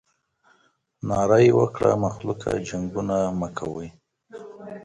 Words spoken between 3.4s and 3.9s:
کوئ.